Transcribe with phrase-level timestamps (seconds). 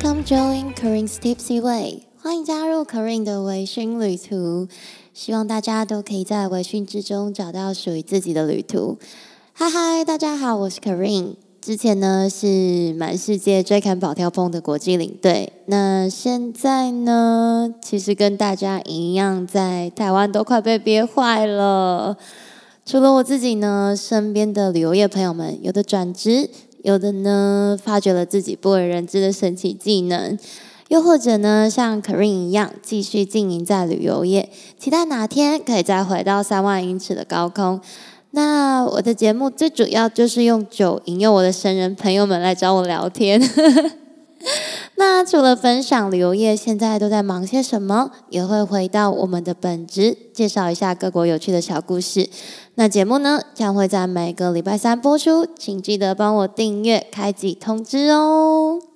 [0.00, 4.66] com join Karin's Tipsy Way，欢迎加入 Karin 的微醺旅途。
[5.12, 8.98] 希望大家都可以在微醺之中找到属于自己的旅途。
[9.52, 11.34] 嗨嗨，大家好，我是 Karin。
[11.60, 22.16] 之前呢是满世界追砍跑跳碰的国际领队，那现在呢，其实跟大家一样，在台湾都快被憋坏了。
[22.84, 26.50] 除了我自己呢，身边的旅游业朋友们，有的转职，
[26.84, 30.38] 有的呢发掘了自己不为人知的神奇技能，
[30.88, 37.80] 又或者呢像 Karin 一样，继续经营在旅游业，期待哪天可以再回到三万英尺的高空。
[38.32, 43.40] 那我的节目最主要就是用酒引诱我的神人朋友们来找我聊天。
[44.96, 52.28] 那除了分享旅游业现在都在忙些什么，也会回到我们的本职，介绍一下各国有趣的小故事。
[52.76, 58.93] 那节目呢将会在每个礼拜三播出，请记得帮我订阅、开启通知哦。